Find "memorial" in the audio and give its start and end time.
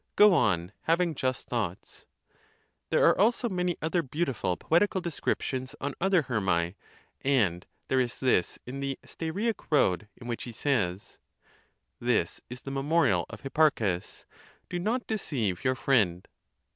12.71-13.27